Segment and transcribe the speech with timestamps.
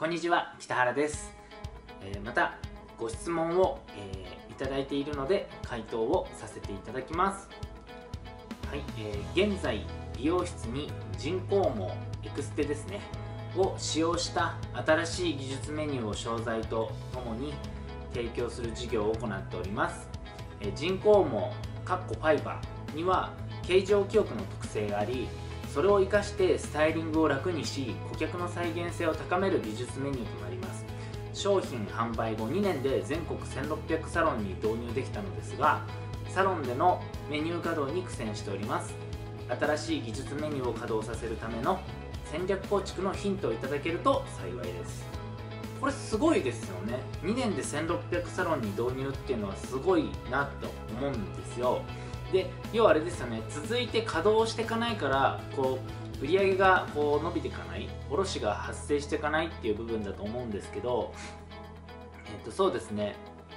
[0.00, 1.30] こんにちは北原です、
[2.02, 2.54] えー、また
[2.96, 7.50] ご質問を、えー、いただいているので回答をさせていただきます。
[8.70, 9.84] はい、えー、現在
[10.16, 13.02] 美容室に人工毛エクステですね
[13.54, 14.54] を使用した
[14.86, 17.52] 新しい技術メニューを商材とともに
[18.14, 20.08] 提供する事業を行っております、
[20.62, 25.28] え、人工毛かっこファイバーには形状記憶の特性があり
[25.72, 30.84] それを生かしてスタイリングを楽にし顧客の再現性を高める技術メニューとなります。
[31.32, 35.80] 商品販売後2年で全国1600サロンに導入できたのですが
[36.28, 38.94] サロンでのメニュー稼働に苦戦しております。
[39.48, 41.80] 新しい技術メニューを稼働させるための
[42.24, 45.04] 戦略構築のヒントをいただけると幸いです。
[45.80, 46.98] これすごいですよね。
[47.22, 51.82] 2年で1600サロンに導入っていうのはすごいなと思うんですよ。
[52.32, 53.42] で要はあれですよね。
[53.48, 55.78] 続いて稼働していかないからこ
[56.20, 57.88] う売り上げがこう伸びていかない。
[58.10, 61.12] 卸が発生していかないっていう部分だと思うんですけど、
[62.26, 63.14] えっと、そうですね、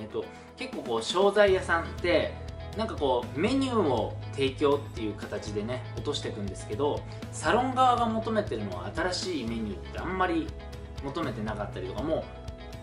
[0.00, 0.24] えっと、
[0.56, 2.32] 結構こう商材屋さんって
[2.76, 7.00] なんかこうメニューを提供っていう形でね落としていくんですけど
[7.32, 10.46] サロン側が求めてるのは新しいメニューってあんまり
[11.04, 12.24] 求めてなかったりとかも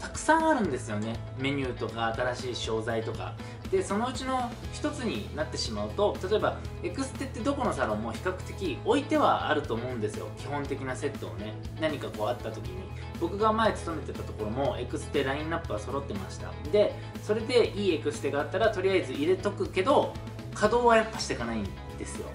[0.01, 1.15] たくさんあるんですよね。
[1.37, 3.35] メニューとか新しい商材とか。
[3.69, 10.27] でそのうちの一つになってしまうと例えばエクステってどこのサロンも比較的置いてはあると思うんですよ。
[10.37, 11.53] 基本的なセットをね。
[11.79, 12.81] 何かこうあった時に。
[13.19, 16.51] 僕が前勤めてたところもエクステラインナップは揃ってました。
[16.71, 20.13] でそれでいいエクステがあったらとりあえず入れとくけど
[20.55, 21.67] 稼働はやっぱしていかないん
[21.99, 22.25] ですよ。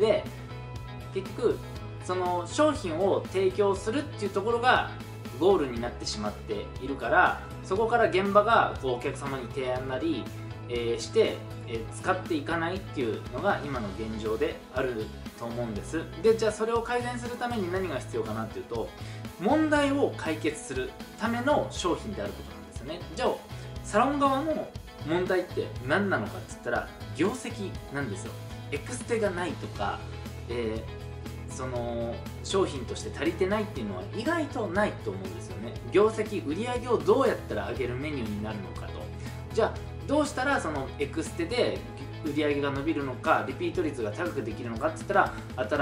[0.00, 0.24] で
[1.12, 1.58] 結局
[2.04, 4.90] その商品を提供するっていうところが
[5.38, 10.24] ゴールになってしまっているからそこから現場がこうお客様に提案なり、
[10.68, 15.06] えー、して、えー、使っていかないっていうのが今の現状である
[15.38, 16.02] と思うんです。
[16.22, 18.88] でじゃあそれを改善するために何が必要かなっていうと
[19.40, 23.00] 問題を解決するための商品であることなんですよね。
[23.16, 23.34] じゃあ
[23.84, 24.68] サロン側の
[25.08, 28.32] 問題って何なのかって言ったら業績なんですよ。
[28.70, 29.98] エクステがないとか、
[30.48, 31.01] えー
[31.52, 35.72] その商品として足りてないっていうのは意外とないと思うんですよね。
[35.92, 38.94] 業績売上をどうやったら上げるメニューになるのかと。
[39.54, 39.74] じゃあ
[40.06, 41.78] どうしたらそのエクステで
[42.24, 45.32] 売り上げが伸びるのかリピート率が高くできるのかって言ったら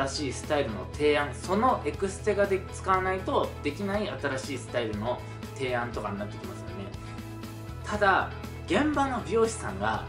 [0.06, 5.20] 新しいスタイルの提案そのエクステがで使わないとできない新しいスタイルの
[5.54, 6.72] 提案とかになってきますよね。
[7.84, 8.30] ただ
[8.66, 10.06] 現場の美容師さんが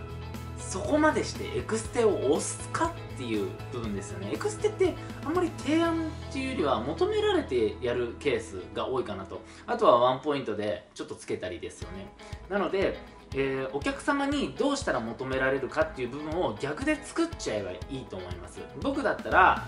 [0.72, 4.32] そこまでしてエクステを押すかっていう部分ですよね。
[4.32, 4.94] エクステって
[5.26, 9.42] あんまり提案っていうよりは求められてやるケースが多いかなと。
[9.68, 12.08] あとはワンポイントでちょっとつけたりですよね。
[12.50, 12.98] なので、
[13.36, 18.62] えー、お客様にどうしたら求められるかっていう部分を逆で作っちゃえばいいと思います。
[18.82, 19.68] 僕だったら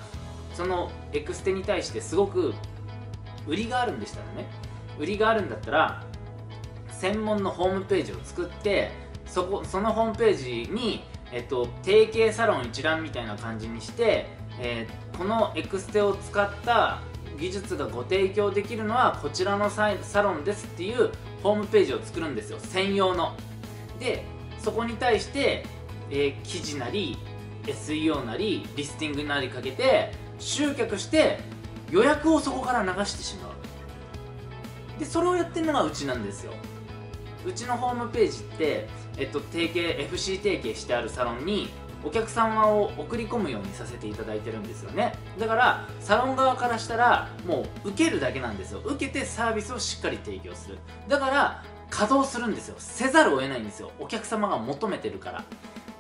[0.53, 2.53] そのエクステに対してすごく
[3.45, 4.47] 売りがあるんでしたらね。
[4.97, 6.01] 売りがあるんだったら
[6.91, 9.02] 専門のホームページを作って
[9.33, 14.27] そこそのホームページに、えっと、定型サロン一覧みたいな感じにして、
[14.59, 17.01] えー、このエクステを使った
[17.39, 21.09] 技術がご提供できるのはこちらのサロンですっていう
[21.41, 22.59] ホームページを作るんですよ。
[22.59, 23.35] 専用の。
[23.99, 24.23] で
[24.59, 25.65] そこに対して、
[26.11, 27.17] えー、記事なり
[27.63, 31.39] SEO なりリスティングなりかけて集客して
[31.89, 34.99] 予約をそこから流してしまう。
[34.99, 36.53] でそれをやってるのがうちなんですよ。
[37.45, 38.87] うちのホームページって、
[39.17, 41.69] えっと、提携 FC 提携してあるサロンに
[42.03, 45.13] お客様を送り込むようにさせていただいてるんですよね。
[45.39, 48.81] だからサロン側からしたらもう受けるだけなんですよ。
[48.83, 50.77] 受けてサービスをしっかり提供する。
[51.07, 52.75] だから稼働するんですよ。
[52.77, 53.91] せざるを得ないんですよ。
[53.99, 55.43] お客様が求めてるから。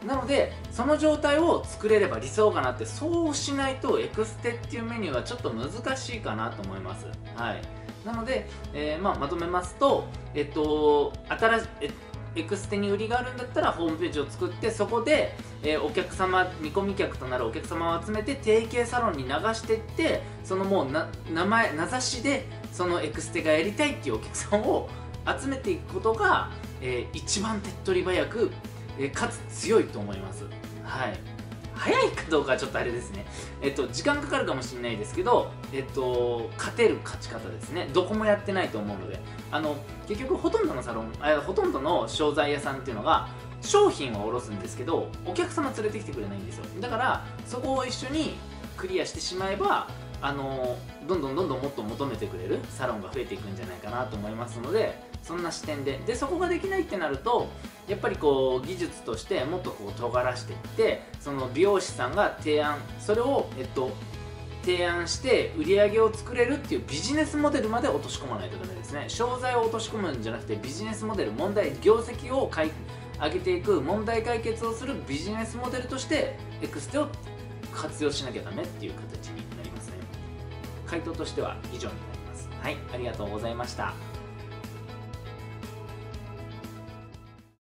[0.05, 7.07] なのでその状態を作れれば理想かなってそうしないとエクステっていうメニューはちょっと難しいかなと思います。
[7.35, 7.61] はい。
[8.05, 10.05] なので、えー、まあ、まとめますと、
[10.35, 11.89] えっと、新しえ
[12.35, 24.89] エクステに売りがあるんだったらホームページを作ってそこで、えー、お客様見込み客となるお客様を集めて提携サロンに流していってそのもうな名前名指しでそのエクステがやりたいっていうお客さんを
[25.39, 26.49] 集めていくことが、
[26.81, 28.51] えー、一番手っ取り早く、
[28.99, 30.45] え、かつ強いと思います
[30.83, 31.19] はい
[31.75, 33.25] 早いかどうかはちょっとあれですね。
[33.61, 37.89] えっと、時間かかるかもしれないですけど、えっと、勝てる勝ち方ですね。
[37.91, 39.19] どこもやってないと思うので。
[39.51, 39.75] あの、
[40.07, 43.27] 結局ほとんどのサロン、あほとんどの商材屋さんっていうのが、
[43.61, 46.65] 商品は卸すんですけど、お客様連れてきてくれないんですよ。
[46.79, 48.35] だから、そこを一緒に
[48.77, 49.87] クリアしてしまえば、
[50.21, 55.97] あのどんどんどんどんもっと求めてくれるサロンが増えていくんじゃないかなと思いますのでそんな視点で。
[56.05, 57.47] でそこができないってなると
[57.87, 63.91] やっぱりこう技術としてもっとこう尖らしていってその美容師さんが提案それを、えっと、
[64.63, 69.05] 提案して売り上げを作れるっていうビジネスモデルまで落とし込まないとダメですね。
[69.07, 77.07] 商材を落とし込むんじゃなくてビジネスモデル問題業績を上げていく問題解決をするビジネスモデルとしてエクステを
[77.73, 79.93] 活用しなきゃダメっていう形になりますね。
[80.85, 82.49] 回答としては以上になります。
[82.61, 84.12] はいありがとうございました。